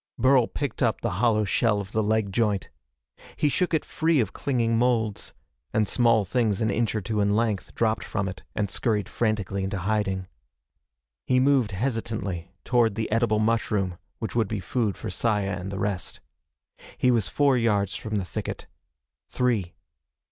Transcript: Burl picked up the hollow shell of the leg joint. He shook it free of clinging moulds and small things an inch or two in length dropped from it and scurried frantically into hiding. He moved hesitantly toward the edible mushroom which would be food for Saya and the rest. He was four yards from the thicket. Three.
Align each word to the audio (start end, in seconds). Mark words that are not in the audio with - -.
Burl 0.17 0.47
picked 0.47 0.81
up 0.81 1.01
the 1.01 1.19
hollow 1.21 1.43
shell 1.45 1.79
of 1.79 1.91
the 1.91 2.01
leg 2.01 2.31
joint. 2.31 2.69
He 3.35 3.49
shook 3.49 3.71
it 3.71 3.85
free 3.85 4.19
of 4.19 4.33
clinging 4.33 4.75
moulds 4.75 5.31
and 5.75 5.87
small 5.87 6.25
things 6.25 6.59
an 6.59 6.71
inch 6.71 6.95
or 6.95 7.01
two 7.01 7.19
in 7.21 7.35
length 7.35 7.75
dropped 7.75 8.03
from 8.03 8.27
it 8.27 8.41
and 8.55 8.71
scurried 8.71 9.07
frantically 9.07 9.63
into 9.63 9.77
hiding. 9.77 10.25
He 11.27 11.39
moved 11.39 11.73
hesitantly 11.73 12.49
toward 12.63 12.95
the 12.95 13.11
edible 13.11 13.37
mushroom 13.37 13.99
which 14.17 14.35
would 14.35 14.47
be 14.47 14.59
food 14.59 14.97
for 14.97 15.11
Saya 15.11 15.51
and 15.55 15.69
the 15.69 15.77
rest. 15.77 16.19
He 16.97 17.11
was 17.11 17.27
four 17.27 17.55
yards 17.55 17.95
from 17.95 18.15
the 18.15 18.25
thicket. 18.25 18.65
Three. 19.27 19.75